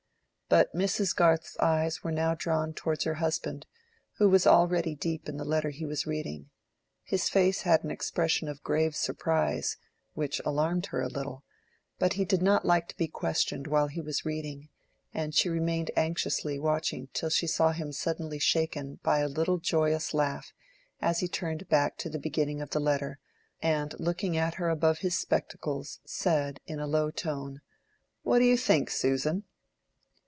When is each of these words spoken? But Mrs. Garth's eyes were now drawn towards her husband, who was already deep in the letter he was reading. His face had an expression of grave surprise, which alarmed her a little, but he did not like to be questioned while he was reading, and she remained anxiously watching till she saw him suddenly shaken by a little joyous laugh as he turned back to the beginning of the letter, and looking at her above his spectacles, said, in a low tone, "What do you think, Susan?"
But 0.53 0.75
Mrs. 0.75 1.15
Garth's 1.15 1.57
eyes 1.59 2.03
were 2.03 2.11
now 2.11 2.35
drawn 2.35 2.73
towards 2.73 3.05
her 3.05 3.13
husband, 3.13 3.65
who 4.17 4.27
was 4.27 4.45
already 4.45 4.95
deep 4.95 5.29
in 5.29 5.37
the 5.37 5.45
letter 5.45 5.69
he 5.69 5.85
was 5.85 6.05
reading. 6.05 6.49
His 7.05 7.29
face 7.29 7.61
had 7.61 7.85
an 7.85 7.89
expression 7.89 8.49
of 8.49 8.61
grave 8.61 8.93
surprise, 8.93 9.77
which 10.13 10.41
alarmed 10.43 10.87
her 10.87 11.01
a 11.01 11.07
little, 11.07 11.45
but 11.99 12.11
he 12.13 12.25
did 12.25 12.41
not 12.41 12.65
like 12.65 12.89
to 12.89 12.97
be 12.97 13.07
questioned 13.07 13.65
while 13.67 13.87
he 13.87 14.01
was 14.01 14.25
reading, 14.25 14.67
and 15.13 15.33
she 15.33 15.47
remained 15.47 15.89
anxiously 15.95 16.59
watching 16.59 17.07
till 17.13 17.29
she 17.29 17.47
saw 17.47 17.71
him 17.71 17.93
suddenly 17.93 18.37
shaken 18.37 18.99
by 19.03 19.19
a 19.19 19.29
little 19.29 19.57
joyous 19.57 20.13
laugh 20.13 20.51
as 20.99 21.19
he 21.19 21.29
turned 21.29 21.69
back 21.69 21.97
to 21.99 22.09
the 22.09 22.19
beginning 22.19 22.59
of 22.59 22.71
the 22.71 22.81
letter, 22.81 23.19
and 23.61 23.97
looking 24.01 24.35
at 24.35 24.55
her 24.55 24.67
above 24.69 24.97
his 24.97 25.17
spectacles, 25.17 26.01
said, 26.05 26.59
in 26.67 26.77
a 26.77 26.87
low 26.87 27.09
tone, 27.09 27.61
"What 28.23 28.39
do 28.39 28.43
you 28.43 28.57
think, 28.57 28.89
Susan?" 28.89 29.45